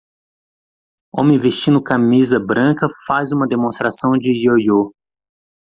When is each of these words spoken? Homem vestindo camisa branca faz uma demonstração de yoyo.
Homem 1.15 1.37
vestindo 1.37 1.79
camisa 1.79 2.39
branca 2.39 2.87
faz 3.05 3.31
uma 3.31 3.45
demonstração 3.45 4.13
de 4.13 4.31
yoyo. 4.31 4.91